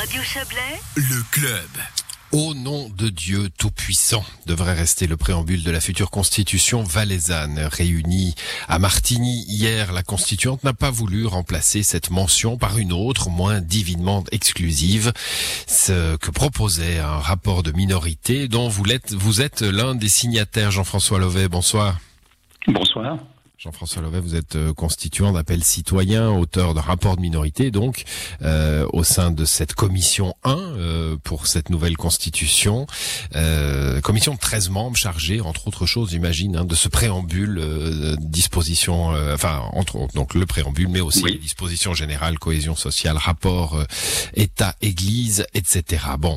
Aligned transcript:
Radio 0.00 0.22
Chablais, 0.22 0.80
Le 0.96 1.22
club. 1.30 1.68
Au 2.32 2.54
nom 2.54 2.88
de 2.88 3.10
Dieu 3.10 3.50
Tout-Puissant 3.58 4.24
devrait 4.46 4.72
rester 4.72 5.06
le 5.06 5.18
préambule 5.18 5.62
de 5.62 5.70
la 5.70 5.82
future 5.82 6.10
constitution 6.10 6.82
valaisanne. 6.82 7.58
Réunie 7.70 8.34
à 8.68 8.78
Martigny 8.78 9.44
hier, 9.48 9.92
la 9.92 10.02
constituante 10.02 10.64
n'a 10.64 10.72
pas 10.72 10.90
voulu 10.90 11.26
remplacer 11.26 11.82
cette 11.82 12.10
mention 12.10 12.56
par 12.56 12.78
une 12.78 12.92
autre, 12.92 13.28
moins 13.28 13.60
divinement 13.60 14.24
exclusive, 14.32 15.12
ce 15.66 16.16
que 16.16 16.30
proposait 16.30 16.98
un 16.98 17.18
rapport 17.18 17.62
de 17.62 17.72
minorité 17.72 18.48
dont 18.48 18.68
vous 18.68 18.90
êtes, 18.90 19.12
vous 19.12 19.42
êtes 19.42 19.60
l'un 19.60 19.94
des 19.94 20.08
signataires. 20.08 20.70
Jean-François 20.70 21.18
Lovet, 21.18 21.48
bonsoir. 21.48 21.98
Bonsoir. 22.66 23.18
Jean-François 23.62 24.02
Lovet, 24.02 24.18
vous 24.18 24.34
êtes 24.34 24.56
euh, 24.56 24.74
constituant 24.74 25.30
d'appel 25.30 25.62
citoyen, 25.62 26.30
auteur 26.30 26.74
de 26.74 26.80
rapport 26.80 27.14
de 27.14 27.20
minorité, 27.20 27.70
donc 27.70 28.02
euh, 28.42 28.88
au 28.92 29.04
sein 29.04 29.30
de 29.30 29.44
cette 29.44 29.74
commission 29.74 30.34
1 30.42 30.56
euh, 30.58 31.16
pour 31.22 31.46
cette 31.46 31.70
nouvelle 31.70 31.96
constitution, 31.96 32.88
euh, 33.36 34.00
commission 34.00 34.34
de 34.34 34.40
13 34.40 34.70
membres 34.70 34.96
chargée, 34.96 35.40
entre 35.40 35.68
autres 35.68 35.86
choses, 35.86 36.10
j'imagine, 36.10 36.56
hein, 36.56 36.64
de 36.64 36.74
ce 36.74 36.88
préambule, 36.88 37.60
euh, 37.62 38.16
disposition, 38.18 39.14
euh, 39.14 39.34
enfin 39.36 39.62
entre 39.74 39.94
autres, 39.94 40.14
donc 40.14 40.34
le 40.34 40.44
préambule, 40.44 40.88
mais 40.88 41.00
aussi 41.00 41.22
Oui. 41.22 41.34
les 41.34 41.38
dispositions 41.38 41.94
générales, 41.94 42.40
cohésion 42.40 42.74
sociale, 42.74 43.16
rapport 43.16 43.76
euh, 43.76 43.84
État-Église, 44.34 45.46
etc. 45.54 46.04
Bon, 46.18 46.36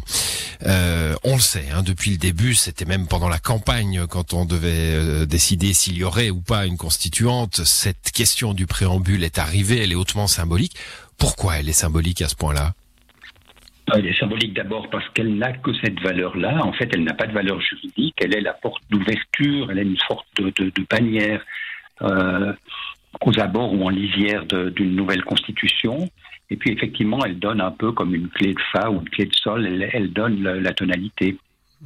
euh, 0.65 1.15
on 1.23 1.35
le 1.35 1.41
sait, 1.41 1.65
hein, 1.73 1.83
depuis 1.83 2.11
le 2.11 2.17
début, 2.17 2.53
c'était 2.55 2.85
même 2.85 3.07
pendant 3.07 3.29
la 3.29 3.39
campagne, 3.39 4.05
quand 4.07 4.33
on 4.33 4.45
devait 4.45 4.95
euh, 4.95 5.25
décider 5.25 5.73
s'il 5.73 5.97
y 5.97 6.03
aurait 6.03 6.29
ou 6.29 6.41
pas 6.41 6.65
une 6.65 6.77
constituante, 6.77 7.55
cette 7.63 8.11
question 8.11 8.53
du 8.53 8.65
préambule 8.65 9.23
est 9.23 9.37
arrivée, 9.37 9.83
elle 9.83 9.91
est 9.91 9.95
hautement 9.95 10.27
symbolique. 10.27 10.75
Pourquoi 11.17 11.57
elle 11.57 11.69
est 11.69 11.73
symbolique 11.73 12.21
à 12.21 12.27
ce 12.27 12.35
point-là? 12.35 12.73
Elle 13.93 14.07
est 14.07 14.19
symbolique 14.19 14.53
d'abord 14.53 14.89
parce 14.89 15.07
qu'elle 15.09 15.35
n'a 15.35 15.53
que 15.53 15.71
cette 15.83 15.99
valeur-là. 16.01 16.63
En 16.63 16.73
fait, 16.73 16.89
elle 16.93 17.03
n'a 17.03 17.13
pas 17.13 17.27
de 17.27 17.33
valeur 17.33 17.61
juridique. 17.61 18.15
Elle 18.19 18.35
est 18.35 18.41
la 18.41 18.53
porte 18.53 18.81
d'ouverture. 18.89 19.69
Elle 19.69 19.79
est 19.79 19.83
une 19.83 19.97
sorte 20.07 20.25
de, 20.39 20.73
bannière 20.89 21.45
euh, 22.01 22.51
aux 23.21 23.39
abords 23.39 23.73
ou 23.73 23.85
en 23.85 23.89
lisière 23.89 24.45
d'une 24.45 24.95
nouvelle 24.95 25.23
constitution. 25.23 26.09
Et 26.49 26.57
puis, 26.57 26.71
effectivement, 26.71 27.23
elle 27.25 27.39
donne 27.39 27.61
un 27.61 27.71
peu 27.71 27.91
comme 27.91 28.13
une 28.13 28.29
clé 28.29 28.53
de 28.53 28.59
fa 28.71 28.89
ou 28.89 29.01
une 29.01 29.09
clé 29.09 29.25
de 29.25 29.35
sol. 29.35 29.65
Elle, 29.91 30.13
donne 30.13 30.43
la, 30.43 30.73
tonalité. 30.73 31.37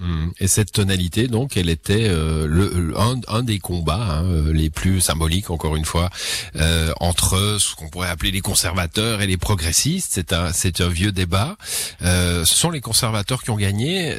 Hum, 0.01 0.33
Et 0.39 0.47
cette 0.47 0.73
tonalité, 0.73 1.27
donc, 1.27 1.55
elle 1.55 1.69
était 1.69 2.07
euh, 2.09 2.93
un, 3.27 3.43
des 3.43 3.59
combats 3.59 4.19
hein, 4.19 4.25
euh, 4.25 4.53
les 4.53 4.69
plus 4.69 4.99
symboliques, 4.99 5.49
encore 5.49 5.77
une 5.77 5.85
fois, 5.85 6.09
euh, 6.57 6.91
entre 6.99 7.57
ce 7.59 7.73
qu'on 7.75 7.89
pourrait 7.89 8.09
appeler 8.09 8.31
les 8.31 8.41
conservateurs 8.41 9.21
et 9.21 9.27
les 9.27 9.37
progressistes. 9.37 10.21
C'est 10.53 10.81
un, 10.81 10.89
vieux 10.89 11.13
débat. 11.13 11.57
Ce 12.01 12.43
sont 12.43 12.69
les 12.69 12.81
conservateurs 12.81 13.43
qui 13.43 13.51
ont 13.51 13.57
gagné. 13.57 14.13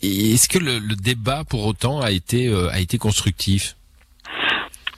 Est-ce 0.00 0.48
que 0.48 0.58
le, 0.58 0.80
débat, 0.96 1.44
pour 1.44 1.66
autant, 1.66 2.00
a 2.00 2.10
été 2.10 2.48
constructif? 2.98 3.76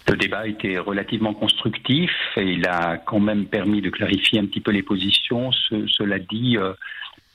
Le 0.08 0.16
débat 0.16 0.46
été 0.46 0.78
relativement 0.78 1.32
constructif 1.32 2.10
et 2.36 2.42
il 2.42 2.66
a 2.68 2.98
quand 2.98 3.20
même 3.20 3.46
permis 3.46 3.80
de 3.80 3.88
clarifier 3.88 4.38
un 4.38 4.44
petit 4.46 4.60
peu 4.60 4.70
les 4.70 4.82
positions. 4.82 5.50
Ce- 5.50 5.86
cela 5.86 6.18
dit, 6.18 6.58
euh, 6.58 6.74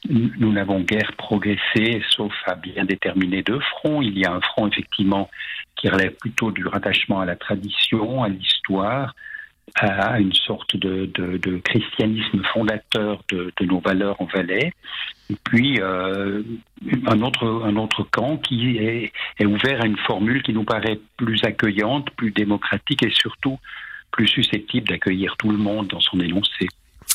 nous 0.08 0.52
n'avons 0.54 0.82
guère 0.82 1.12
progressé, 1.18 2.02
sauf 2.10 2.34
à 2.46 2.56
bien 2.56 2.86
déterminer 2.86 3.42
deux 3.42 3.60
fronts. 3.60 4.02
Il 4.02 4.18
y 4.18 4.26
a 4.26 4.32
un 4.32 4.42
front 4.42 4.68
effectivement 4.68 5.30
qui 5.76 5.90
relève 5.90 6.14
plutôt 6.16 6.52
du 6.52 6.66
rattachement 6.68 7.20
à 7.22 7.26
la 7.26 7.36
tradition, 7.36 8.24
à 8.24 8.30
l'histoire, 8.30 9.16
à 9.76 10.20
une 10.20 10.34
sorte 10.34 10.76
de, 10.78 11.60
christianisme 11.64 12.42
fondateur 12.54 13.24
de, 13.30 13.52
nos 13.62 13.80
valeurs 13.80 14.20
en 14.22 14.26
Valais. 14.26 14.74
Puis 15.44 15.80
euh, 15.80 16.42
un 17.06 17.22
autre 17.22 18.04
camp 18.12 18.38
qui 18.38 18.78
est 18.78 19.12
ouvert 19.46 19.82
à 19.82 19.86
une 19.86 19.98
formule 19.98 20.42
qui 20.44 20.54
nous 20.54 20.64
paraît 20.64 21.00
plus 21.18 21.44
accueillante, 21.44 22.10
plus 22.12 22.32
démocratique 22.32 23.04
et 23.04 23.12
surtout 23.12 23.60
plus 24.12 24.28
susceptible 24.28 24.88
d'accueillir 24.88 25.36
tout 25.38 25.52
le 25.52 25.58
monde 25.58 25.88
dans 25.88 26.00
son 26.00 26.20
énoncé. 26.20 26.68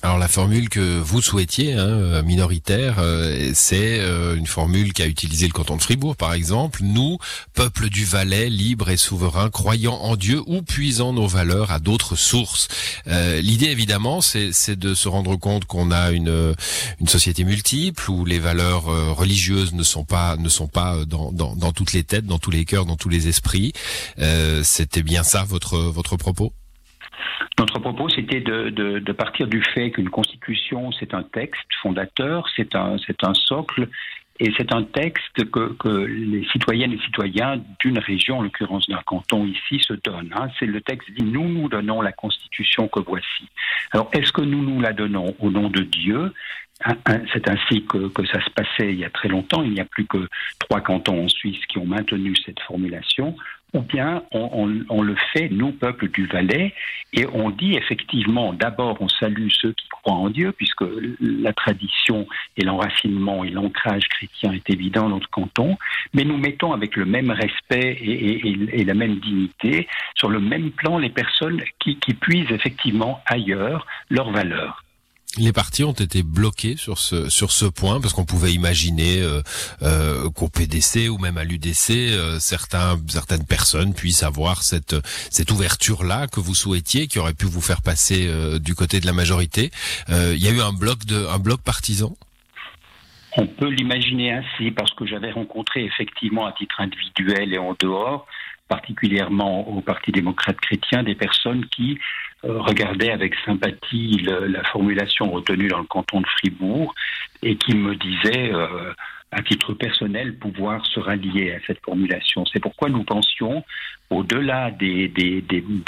Alors 0.03 0.19
la 0.19 0.29
formule 0.29 0.69
que 0.69 0.99
vous 0.99 1.23
souhaitiez, 1.23 1.73
hein, 1.73 1.89
euh, 1.89 2.23
minoritaire, 2.23 2.97
euh, 2.99 3.53
c'est 3.55 4.01
euh, 4.01 4.37
une 4.37 4.47
formule 4.47 4.93
qu'a 4.93 5.07
utilisé 5.07 5.47
le 5.47 5.53
canton 5.55 5.77
de 5.77 5.83
Fribourg, 5.83 6.15
par 6.15 6.35
exemple. 6.35 6.81
Nous, 6.83 7.17
peuple 7.55 7.89
du 7.89 8.05
Valais, 8.05 8.51
libre 8.51 8.91
et 8.91 8.99
souverain, 8.99 9.49
croyant 9.49 9.95
en 9.95 10.17
Dieu 10.17 10.43
ou 10.47 10.61
puisant 10.61 11.15
nos 11.15 11.27
valeurs 11.27 11.71
à 11.73 11.79
d'autres 11.79 12.17
sources. 12.17 12.69
Euh, 13.07 13.41
L'idée, 13.41 13.69
évidemment, 13.69 14.21
c'est 14.21 14.79
de 14.79 14.95
se 14.95 15.09
rendre 15.09 15.37
compte 15.37 15.65
qu'on 15.65 15.91
a 15.91 16.11
une 16.11 16.29
euh, 16.29 16.55
une 17.01 17.09
société 17.09 17.45
multiple 17.45 18.11
où 18.11 18.27
les 18.27 18.39
valeurs 18.39 18.89
euh, 18.89 19.11
religieuses 19.13 19.73
ne 19.73 19.83
sont 19.83 20.05
pas 20.05 20.37
ne 20.37 20.51
sont 20.51 20.69
pas 20.69 21.07
dans, 21.07 21.33
dans 21.33 21.57
dans 21.57 21.73
toutes 21.73 21.95
les 21.95 22.05
têtes, 22.05 22.27
dans 22.27 22.39
tous 22.39 22.51
les 22.51 22.67
cœurs, 22.67 22.85
dans 22.85 22.97
tous 22.97 23.09
les 23.09 23.29
esprits. 23.29 23.73
C'était 24.65 25.03
bien 25.03 25.23
ça 25.23 25.45
votre 25.45 25.79
votre 25.79 26.17
propos? 26.17 26.53
Notre 27.65 27.79
propos, 27.79 28.11
c'était 28.11 28.43
de, 28.43 29.13
partir 29.13 29.47
du 29.47 29.63
fait 29.63 29.91
qu'une 29.91 30.11
constitution, 30.11 30.93
c'est 30.93 31.15
un 31.15 31.23
texte 31.23 31.65
fondateur, 31.81 32.47
c'est 32.55 32.75
un, 32.75 32.97
un 33.23 33.35
socle, 33.35 33.89
et 34.39 34.53
c'est 34.59 34.71
un 34.71 34.83
texte 34.83 35.51
que, 35.51 36.05
les 36.05 36.47
citoyennes 36.53 36.93
et 36.93 36.99
citoyens 36.99 37.59
d'une 37.81 37.99
région, 37.99 38.41
en 38.41 38.43
l'occurrence 38.43 38.87
d'un 38.87 39.01
canton 39.07 39.47
ici, 39.47 39.83
se 39.83 39.95
donnent. 39.95 40.35
hein. 40.37 40.49
C'est 40.59 40.67
le 40.67 40.83
texte 40.83 41.11
dit 41.13 41.25
nous 41.25 41.49
nous 41.49 41.71
donnons 41.71 42.03
la 42.03 42.13
constitution 42.13 42.87
que 42.87 43.01
voici. 43.01 43.49
Alors, 43.93 44.11
est-ce 44.13 44.31
que 44.31 44.43
nous 44.43 44.63
nous 44.63 44.83
la 44.83 44.93
donnons 44.93 45.35
au 45.41 45.51
nom 45.51 45.71
de 45.71 45.81
Dieu? 45.85 46.35
C'est 47.33 47.49
ainsi 47.49 47.87
que 47.87 48.27
ça 48.27 48.45
se 48.45 48.51
passait 48.51 48.93
il 48.93 48.99
y 48.99 49.07
a 49.07 49.11
très 49.11 49.29
longtemps. 49.29 49.63
Il 49.63 49.71
n'y 49.71 49.81
a 49.81 49.87
plus 49.87 50.05
que 50.05 50.29
trois 50.59 50.83
cantons 50.83 51.25
en 51.25 51.29
Suisse 51.29 51.65
qui 51.65 51.79
ont 51.79 51.87
maintenu 51.87 52.35
cette 52.45 52.61
formulation. 52.61 53.35
Ou 53.75 53.81
bien 53.81 54.23
on, 54.33 55.03
le 55.03 55.17
fait, 55.33 55.49
nous, 55.51 55.73
peuple 55.73 56.09
du 56.09 56.27
Valais, 56.27 56.73
et 57.13 57.27
on 57.27 57.51
dit 57.51 57.75
effectivement, 57.75 58.53
d'abord, 58.53 58.97
on 59.01 59.09
salue 59.09 59.49
ceux 59.51 59.73
qui 59.73 59.89
croient 59.89 60.15
en 60.15 60.31
Dieu, 60.31 60.53
puisque 60.53 60.85
la 61.21 61.53
tradition 61.53 62.27
et 62.57 62.65
l'enracinement 62.65 63.45
et 63.45 63.51
l'ancrage 63.51 64.09
chrétien 64.09 64.53
est 64.53 64.71
évident 64.71 65.03
dans 65.03 65.17
notre 65.17 65.31
canton, 65.31 65.77
mais 66.13 66.25
nous 66.25 66.37
mettons 66.37 66.73
avec 66.73 66.95
le 66.95 67.05
même 67.05 67.31
respect 67.31 67.99
et 68.01 68.85
la 68.85 68.95
même 68.95 69.17
dignité 69.17 69.89
sur 70.15 70.29
le 70.29 70.39
même 70.39 70.71
plan 70.71 70.99
les 70.99 71.11
personnes 71.11 71.61
qui, 71.81 71.99
qui 71.99 72.15
puisent 72.15 72.53
effectivement 72.53 73.21
ailleurs 73.27 73.87
leurs 74.09 74.31
valeurs. 74.31 74.84
Les 75.37 75.53
partis 75.53 75.83
ont 75.83 75.93
été 75.93 76.23
bloqués 76.23 76.77
sur 76.77 76.99
ce 76.99 77.29
sur 77.29 77.51
ce 77.51 77.65
point 77.65 78.01
parce 78.01 78.13
qu'on 78.15 78.25
pouvait 78.25 78.53
imaginer 78.53 79.21
euh, 79.21 79.43
euh, 79.83 80.31
qu'au 80.31 80.49
PDC 80.49 81.09
ou 81.09 81.19
même 81.19 81.39
à 81.39 81.45
l'UDC 81.45 81.91
euh, 81.91 82.39
certains 82.39 83.01
certaines 83.09 83.45
personnes 83.45 83.95
puissent 83.95 84.23
avoir 84.23 84.63
cette 84.63 84.95
cette 85.31 85.51
ouverture 85.51 86.05
là 86.05 86.29
que 86.29 86.39
vous 86.39 86.55
souhaitiez 86.55 87.09
qui 87.09 87.19
aurait 87.19 87.35
pu 87.35 87.47
vous 87.47 87.61
faire 87.61 87.83
passer 87.83 88.27
euh, 88.29 88.59
du 88.61 88.75
côté 88.75 89.01
de 89.01 89.07
la 89.07 89.13
majorité. 89.13 89.71
Euh, 90.09 90.35
Il 90.37 90.45
y 90.45 90.49
a 90.49 90.53
eu 90.53 90.61
un 90.61 90.73
bloc 90.73 91.05
de 91.05 91.27
un 91.27 91.39
bloc 91.39 91.61
partisan? 91.63 92.15
On 93.37 93.47
peut 93.47 93.69
l'imaginer 93.69 94.33
ainsi 94.33 94.71
parce 94.71 94.93
que 94.93 95.05
j'avais 95.07 95.33
rencontré 95.33 95.85
effectivement 95.85 96.47
à 96.47 96.53
titre 96.53 96.81
individuel 96.81 97.53
et 97.53 97.59
en 97.59 97.75
dehors, 97.81 98.27
particulièrement 98.69 99.69
au 99.69 99.81
Parti 99.81 100.13
démocrate 100.13 100.57
chrétien, 100.61 101.03
des 101.03 101.15
personnes 101.15 101.67
qui 101.67 101.99
euh, 102.45 102.61
regardaient 102.61 103.11
avec 103.13 103.35
sympathie 103.45 104.19
le- 104.19 104.47
la 104.47 104.65
formulation 104.65 105.31
retenue 105.31 105.69
dans 105.69 105.79
le 105.79 105.85
canton 105.85 106.21
de 106.21 106.27
Fribourg 106.27 106.95
et 107.43 107.57
qui 107.57 107.75
me 107.75 107.95
disaient, 107.95 108.53
euh, 108.53 108.93
à 109.31 109.43
titre 109.43 109.73
personnel, 109.75 110.37
pouvoir 110.39 110.87
se 110.87 111.01
rallier 111.01 111.53
à 111.53 111.59
cette 111.67 111.81
formulation. 111.85 112.45
C'est 112.47 112.61
pourquoi 112.61 112.89
nous 112.89 113.03
pensions, 113.03 113.65
au-delà 114.11 114.71
des, 114.71 115.09
des, 115.09 115.41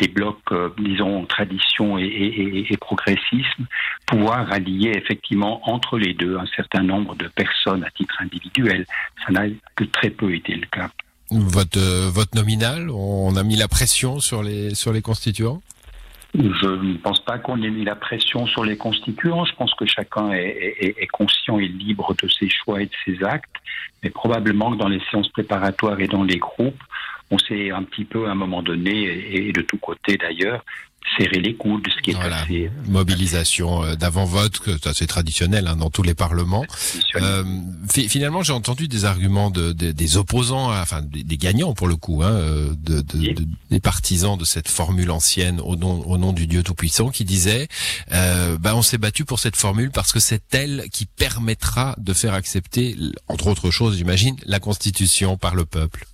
blocs, 0.09 0.39
euh, 0.51 0.69
disons, 0.79 1.25
tradition 1.27 1.97
et, 1.99 2.05
et- 2.05 2.77
progressisme, 2.77 3.67
pouvoir 4.07 4.53
allier 4.53 4.93
effectivement 4.97 5.61
entre 5.71 5.99
les 5.99 6.13
deux 6.15 6.37
un 6.37 6.47
certain 6.57 6.83
nombre 6.83 7.15
de 7.15 7.29
personnes 7.29 7.85
à 7.85 7.91
titre 7.91 8.17
individuel. 8.21 8.85
Ça 9.25 9.33
n'a 9.33 9.45
que 9.77 9.85
très 9.85 10.11
peu 10.11 10.35
été 10.35 10.55
le 10.55 10.67
cas. 10.67 10.91
Votre 11.31 11.79
euh, 11.79 12.09
votre 12.13 12.35
nominal, 12.37 12.89
on 12.91 13.35
a 13.37 13.43
mis 13.43 13.57
la 13.57 13.69
pression 13.69 14.21
sur 14.21 14.43
les 14.43 14.75
sur 14.75 14.93
les 14.93 15.03
constituants. 15.03 15.61
Je 16.35 16.67
ne 16.69 16.97
pense 16.99 17.21
pas 17.25 17.39
qu'on 17.39 17.63
ait 17.63 17.71
mis 17.71 17.85
la 17.85 17.97
pression 17.97 18.47
sur 18.47 18.65
les 18.65 18.77
constituants. 18.77 19.45
Je 19.47 19.55
pense 19.55 19.73
que 19.75 19.87
chacun 19.87 20.33
est, 20.33 20.77
est- 20.81 21.07
conscient 21.07 21.59
et 21.59 21.67
libre 21.67 22.15
de 22.23 22.29
ses 22.29 22.49
choix 22.51 22.83
et 22.83 22.87
de 22.87 22.93
ses 23.05 23.25
actes. 23.25 23.55
Mais 24.03 24.11
probablement 24.11 24.71
que 24.73 24.77
dans 24.77 24.89
les 24.89 25.01
séances 25.11 25.29
préparatoires 25.31 25.99
et 25.99 26.09
dans 26.09 26.23
les 26.25 26.37
groupes, 26.37 26.83
on 27.31 27.39
s'est 27.39 27.71
un 27.71 27.83
petit 27.83 28.05
peu, 28.05 28.27
à 28.29 28.33
un 28.33 28.35
moment 28.35 28.63
donné, 28.63 28.95
et 29.49 29.51
de 29.53 29.63
tous 29.63 29.79
côtés 29.79 30.17
d'ailleurs, 30.19 30.63
serrer 31.19 31.41
les 31.41 31.55
coudes, 31.55 31.87
ce 31.89 32.03
qui 32.03 32.11
est 32.11 32.17
assez... 32.17 32.71
Mobilisation 32.89 33.83
euh, 33.83 33.95
d'avant-vote, 33.95 34.61
c'est 34.65 34.87
assez 34.87 35.07
traditionnel 35.07 35.67
hein, 35.67 35.77
dans 35.77 35.91
tous 35.91 36.03
les 36.03 36.15
parlements. 36.15 36.65
Euh, 37.17 37.45
finalement, 37.89 38.43
j'ai 38.43 38.53
entendu 38.53 38.89
des 38.89 39.05
arguments 39.05 39.51
de, 39.51 39.73
des 39.73 40.17
opposants, 40.17 40.71
enfin 40.73 41.03
des, 41.03 41.37
gagnants 41.37 41.75
pour 41.75 41.89
le 41.89 41.97
coup, 41.97 42.23
hein, 42.23 42.33
euh, 42.33 42.75
de, 42.79 43.03
des 43.71 43.81
partisans 43.81 44.37
de 44.37 44.45
cette 44.45 44.69
formule 44.69 45.11
ancienne 45.11 45.61
au 45.61 45.77
nom, 45.77 46.01
au 46.07 46.19
nom 46.19 46.33
du 46.33 46.47
Dieu 46.47 46.63
Tout-Puissant, 46.63 47.11
qui 47.11 47.25
disaient 47.25 47.69
euh, 48.13 48.59
bah, 48.59 48.75
on 48.75 48.83
s'est 48.83 48.99
battu 48.99 49.25
pour 49.25 49.39
cette 49.39 49.57
formule 49.57 49.91
parce 49.91 50.13
que 50.13 50.21
c'est 50.21 50.43
elle 50.55 50.85
qui 50.93 51.07
permettra 51.07 51.95
de 51.99 52.13
faire 52.13 52.35
accepter, 52.35 52.97
entre 53.29 53.47
autres 53.49 53.71
choses, 53.71 53.97
j'imagine, 53.97 54.37
la 54.45 54.61
Constitution 54.61 55.37
par 55.37 55.55
le 55.55 55.65
peuple. 55.65 56.07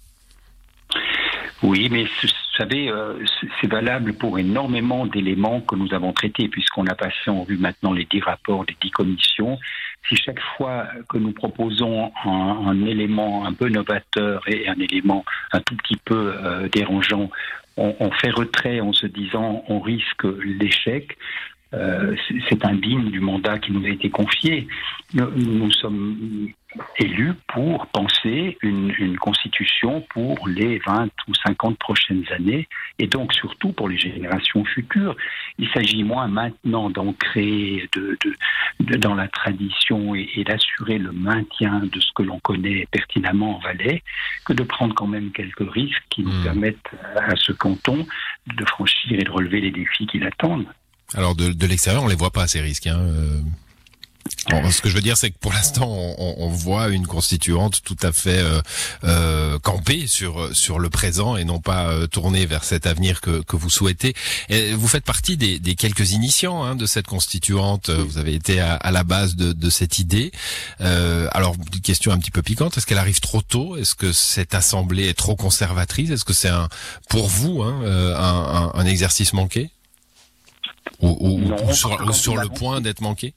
Oui, 1.62 1.88
mais 1.90 2.06
vous 2.52 2.58
savez, 2.58 2.90
euh, 2.90 3.14
c'est 3.60 3.70
valable 3.70 4.12
pour 4.12 4.38
énormément 4.38 5.06
d'éléments 5.06 5.62
que 5.62 5.74
nous 5.74 5.94
avons 5.94 6.12
traités, 6.12 6.48
puisqu'on 6.48 6.86
a 6.86 6.94
passé 6.94 7.30
en 7.30 7.44
vue 7.44 7.56
maintenant 7.56 7.92
les 7.92 8.04
dix 8.04 8.20
rapports 8.20 8.66
des 8.66 8.76
dix 8.78 8.90
commissions. 8.90 9.58
Si 10.06 10.16
chaque 10.16 10.40
fois 10.56 10.86
que 11.08 11.16
nous 11.16 11.32
proposons 11.32 12.12
un, 12.26 12.84
élément 12.84 13.46
un 13.46 13.54
peu 13.54 13.68
novateur 13.68 14.42
et 14.48 14.68
un 14.68 14.78
élément 14.78 15.24
un 15.52 15.60
tout 15.60 15.76
petit 15.76 15.96
peu 16.04 16.34
euh, 16.36 16.68
dérangeant, 16.68 17.30
on, 17.78 18.10
fait 18.10 18.30
retrait 18.30 18.80
en 18.80 18.92
se 18.92 19.06
disant 19.06 19.64
on 19.68 19.80
risque 19.80 20.24
l'échec, 20.44 21.16
euh, 21.72 22.14
c'est 22.50 22.66
indigne 22.66 23.10
du 23.10 23.20
mandat 23.20 23.58
qui 23.58 23.72
nous 23.72 23.86
a 23.86 23.88
été 23.88 24.10
confié. 24.10 24.68
Nous, 25.14 25.70
sommes 25.70 26.48
élus 26.98 27.34
pour 27.48 27.86
penser 27.88 28.56
une, 28.62 28.92
une, 28.98 29.18
constitution 29.18 30.04
pour 30.10 30.48
les 30.48 30.78
20 30.86 31.08
ou 31.28 31.34
50 31.46 31.78
prochaines 31.78 32.24
années 32.30 32.68
et 32.98 33.06
donc 33.06 33.32
surtout 33.32 33.72
pour 33.72 33.88
les 33.88 33.98
générations 33.98 34.64
futures. 34.64 35.16
Il 35.58 35.68
s'agit 35.70 36.02
moins 36.02 36.28
maintenant 36.28 36.90
d'ancrer 36.90 37.88
de, 37.94 38.16
de, 38.80 38.96
dans 38.96 39.14
la 39.14 39.28
tradition 39.28 40.14
et, 40.14 40.28
et 40.36 40.44
d'assurer 40.44 40.98
le 40.98 41.12
maintien 41.12 41.80
de 41.80 42.00
ce 42.00 42.10
que 42.14 42.22
l'on 42.22 42.40
connaît 42.40 42.86
pertinemment 42.90 43.56
en 43.56 43.60
Valais 43.60 44.02
que 44.44 44.52
de 44.52 44.62
prendre 44.62 44.94
quand 44.94 45.06
même 45.06 45.30
quelques 45.32 45.70
risques 45.70 46.02
qui 46.10 46.22
nous 46.22 46.32
mmh. 46.32 46.44
permettent 46.44 46.90
à 47.16 47.36
ce 47.36 47.52
canton 47.52 48.06
de 48.46 48.64
franchir 48.64 49.18
et 49.18 49.24
de 49.24 49.30
relever 49.30 49.60
les 49.60 49.70
défis 49.70 50.06
qui 50.06 50.18
l'attendent. 50.18 50.66
Alors 51.14 51.34
de, 51.34 51.52
de 51.52 51.66
l'extérieur, 51.66 52.02
on 52.02 52.08
les 52.08 52.16
voit 52.16 52.30
pas 52.30 52.46
ces 52.46 52.60
risques. 52.60 52.86
Hein. 52.86 53.00
Euh. 54.52 54.70
ce 54.70 54.80
que 54.80 54.88
je 54.88 54.94
veux 54.94 55.02
dire, 55.02 55.16
c'est 55.16 55.30
que 55.30 55.38
pour 55.38 55.52
l'instant, 55.52 55.88
on, 55.88 56.34
on, 56.38 56.48
voit 56.48 56.88
une 56.88 57.06
constituante 57.06 57.80
tout 57.84 57.96
à 58.02 58.12
fait 58.12 58.38
euh, 58.38 58.60
euh, 59.04 59.58
campée 59.58 60.06
sur 60.06 60.54
sur 60.54 60.78
le 60.78 60.90
présent 60.90 61.36
et 61.36 61.44
non 61.44 61.60
pas 61.60 61.88
euh, 61.88 62.06
tournée 62.06 62.46
vers 62.46 62.64
cet 62.64 62.86
avenir 62.86 63.20
que, 63.20 63.42
que 63.42 63.56
vous 63.56 63.70
souhaitez. 63.70 64.14
Et 64.48 64.74
vous 64.74 64.88
faites 64.88 65.04
partie 65.04 65.36
des, 65.36 65.58
des 65.58 65.74
quelques 65.74 66.12
initiants 66.12 66.62
hein, 66.62 66.76
de 66.76 66.86
cette 66.86 67.06
constituante. 67.06 67.90
Vous 67.90 68.18
avez 68.18 68.34
été 68.34 68.60
à, 68.60 68.74
à 68.74 68.90
la 68.90 69.04
base 69.04 69.36
de, 69.36 69.52
de 69.52 69.70
cette 69.70 69.98
idée. 69.98 70.32
Euh, 70.80 71.28
alors, 71.32 71.54
une 71.72 71.80
question 71.80 72.12
un 72.12 72.18
petit 72.18 72.30
peu 72.30 72.42
piquante 72.42 72.76
est-ce 72.76 72.86
qu'elle 72.86 72.98
arrive 72.98 73.20
trop 73.20 73.42
tôt? 73.42 73.76
Est-ce 73.76 73.94
que 73.94 74.12
cette 74.12 74.54
assemblée 74.54 75.08
est 75.08 75.18
trop 75.18 75.36
conservatrice? 75.36 76.10
Est-ce 76.10 76.24
que 76.24 76.32
c'est 76.32 76.48
un 76.48 76.68
pour 77.08 77.28
vous 77.28 77.62
hein, 77.62 77.82
un, 77.84 78.72
un, 78.72 78.72
un 78.74 78.86
exercice 78.86 79.32
manqué? 79.32 79.70
Ou, 81.00 81.40
sur, 81.72 82.36
le 82.36 82.48
point 82.48 82.80
d'être 82.80 83.00
manqué? 83.00 83.34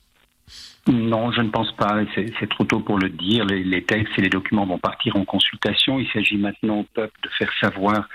Non, 0.88 1.32
je 1.32 1.42
ne 1.42 1.50
pense 1.50 1.72
pas. 1.74 2.02
C'est 2.16 2.50
trop 2.50 2.64
tôt 2.64 2.80
pour 2.80 3.00
le 3.00 3.10
dire. 3.10 3.46
Les, 3.46 3.84
textes 3.84 4.14
et 4.18 4.22
les 4.22 4.30
documents 4.30 4.66
vont 4.66 4.78
partir 4.78 5.16
en 5.16 5.26
consultation. 5.26 6.00
Il 6.00 6.08
s'agit 6.10 6.38
maintenant 6.38 6.80
au 6.80 6.84
peuple 6.84 7.18
de 7.24 7.30
faire 7.30 7.52
savoir 7.60 8.08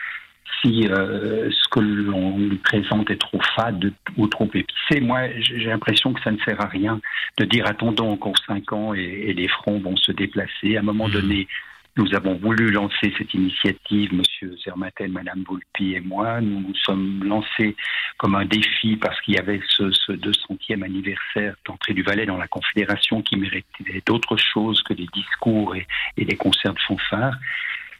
si 0.60 0.86
euh, 0.88 1.50
ce 1.50 1.68
que 1.68 1.80
l'on 1.80 2.38
lui 2.38 2.58
présente 2.58 3.10
est 3.10 3.20
trop 3.20 3.40
fade 3.56 3.92
ou 4.16 4.26
trop 4.28 4.48
épicé. 4.54 5.00
Moi, 5.00 5.28
j'ai 5.40 5.64
l'impression 5.64 6.12
que 6.12 6.22
ça 6.22 6.30
ne 6.30 6.38
sert 6.38 6.60
à 6.60 6.66
rien 6.66 7.00
de 7.38 7.44
dire 7.44 7.66
attendons 7.66 8.12
encore 8.12 8.38
cinq 8.46 8.72
ans 8.72 8.94
et, 8.94 9.32
les 9.32 9.48
fronts 9.48 9.80
vont 9.80 9.96
se 9.96 10.12
déplacer. 10.12 10.76
À 10.76 10.80
un 10.80 10.84
moment 10.84 11.08
mmh. 11.08 11.12
donné, 11.12 11.48
nous 11.96 12.14
avons 12.14 12.34
voulu 12.36 12.70
lancer 12.70 13.12
cette 13.18 13.34
initiative, 13.34 14.14
Monsieur 14.14 14.56
Zermatel, 14.64 15.10
Madame 15.10 15.42
Volpi 15.46 15.94
et 15.94 16.00
moi. 16.00 16.40
Nous 16.40 16.60
nous 16.60 16.74
sommes 16.76 17.22
lancés 17.24 17.76
comme 18.16 18.36
un 18.36 18.44
défi 18.44 18.96
parce 18.96 19.20
qu'il 19.22 19.34
y 19.34 19.38
avait 19.38 19.60
ce, 19.68 19.90
ce 19.90 20.12
200e 20.12 20.82
anniversaire 20.84 21.54
d'entrée 21.66 21.92
du 21.94 22.02
Valais 22.02 22.26
dans 22.26 22.36
la 22.36 22.48
Confédération 22.48 23.22
qui 23.22 23.36
méritait 23.36 24.02
d'autres 24.06 24.36
choses 24.36 24.82
que 24.82 24.94
des 24.94 25.08
discours 25.12 25.74
et, 25.74 25.86
et 26.16 26.24
des 26.24 26.36
concerts 26.36 26.74
de 26.74 26.80
fanfare. 26.80 27.34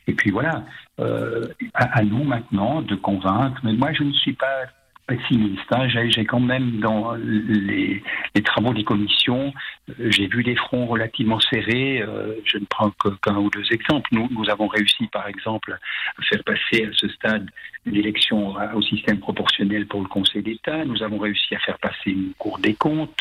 Et 0.07 0.15
puis 0.15 0.31
voilà, 0.31 0.65
euh, 1.01 1.49
à, 1.75 1.99
à, 1.99 2.03
nous 2.03 2.25
maintenant 2.25 2.83
de 2.83 2.95
convaincre. 2.95 3.61
Mais 3.65 3.73
moi, 3.73 3.93
je 3.93 4.05
ne 4.05 4.13
suis 4.13 4.33
pas 4.33 4.67
pessimiste. 5.11 5.73
Hein. 5.73 5.89
J'ai 5.89 6.25
quand 6.25 6.41
même 6.41 6.79
dans 6.79 7.15
les, 7.15 8.03
travaux 8.45 8.73
des 8.73 8.85
commissions, 8.85 9.53
euh, 9.89 10.11
j'ai 10.11 10.29
vu 10.29 10.43
des 10.43 10.55
fronts 10.55 10.87
relativement 10.87 11.41
serrés. 11.41 12.01
Euh, 12.01 12.35
je 12.45 12.59
ne 12.59 12.65
prends 12.65 12.91
qu'un 13.23 13.37
ou 13.37 13.51
deux 13.51 13.67
exemples. 13.73 14.09
Nous, 14.13 14.29
nous 14.31 14.49
avons 14.49 14.69
réussi, 14.69 15.07
par 15.09 15.27
exemple, 15.27 15.79
à 16.19 16.23
faire 16.23 16.43
passer 16.45 16.85
à 16.85 16.91
ce 16.93 17.09
stade 17.09 17.51
l'élection 17.87 18.55
au 18.75 18.83
système 18.83 19.19
proportionnel 19.19 19.87
pour 19.87 20.03
le 20.03 20.09
Conseil 20.09 20.43
d'État. 20.43 20.85
Nous 20.85 21.03
avons 21.03 21.19
réussi 21.19 21.55
à 21.55 21.59
faire 21.59 21.79
passer 21.79 22.11
une 22.11 22.33
Cour 22.39 22.59
des 22.59 22.75
comptes. 22.75 23.17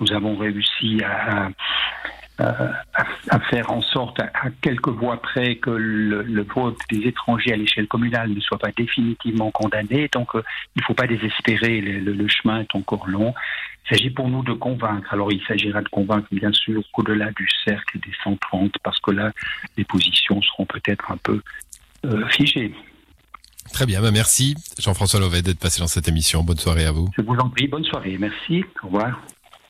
Nous 0.00 0.12
avons 0.12 0.36
réussi 0.36 1.00
à, 1.04 1.50
euh, 2.40 2.68
à, 3.30 3.38
faire 3.48 3.70
en 3.70 3.80
sorte, 3.80 4.18
à, 4.18 4.50
quelques 4.60 4.88
voix 4.88 5.22
près, 5.22 5.54
que 5.56 5.70
le, 5.70 6.42
vote 6.42 6.76
des 6.90 7.06
étrangers 7.06 7.52
à 7.52 7.56
l'échelle 7.56 7.86
communale 7.86 8.30
ne 8.30 8.40
soit 8.40 8.58
pas 8.58 8.72
définitivement 8.76 9.52
condamné. 9.52 10.08
Donc, 10.12 10.34
euh, 10.34 10.42
il 10.74 10.80
ne 10.80 10.84
faut 10.84 10.94
pas 10.94 11.06
désespérer, 11.06 11.80
le, 11.80 12.28
chemin 12.28 12.60
est 12.60 12.74
encore 12.74 13.06
long. 13.06 13.34
Il 13.84 13.96
s'agit 13.96 14.10
pour 14.10 14.28
nous 14.28 14.42
de 14.42 14.52
convaincre. 14.52 15.12
Alors, 15.12 15.30
il 15.30 15.40
s'agira 15.46 15.80
de 15.80 15.88
convaincre, 15.88 16.26
bien 16.32 16.52
sûr, 16.52 16.82
qu'au-delà 16.92 17.30
du 17.32 17.48
cercle 17.64 18.00
des 18.00 18.12
130, 18.24 18.72
parce 18.82 18.98
que 18.98 19.12
là, 19.12 19.30
les 19.76 19.84
positions 19.84 20.42
seront 20.42 20.66
peut-être 20.66 21.12
un 21.12 21.18
peu 21.18 21.40
euh, 22.04 22.26
figées. 22.30 22.74
Très 23.72 23.86
bien, 23.86 24.02
bah 24.02 24.10
merci 24.12 24.54
Jean-François 24.78 25.20
Lovet 25.20 25.42
d'être 25.42 25.58
passé 25.58 25.80
dans 25.80 25.86
cette 25.86 26.06
émission. 26.06 26.42
Bonne 26.42 26.58
soirée 26.58 26.84
à 26.84 26.92
vous. 26.92 27.08
Je 27.16 27.22
vous 27.22 27.36
en 27.36 27.48
prie, 27.48 27.66
bonne 27.66 27.84
soirée. 27.84 28.16
Merci. 28.18 28.64
Au 28.82 28.86
revoir. 28.86 29.20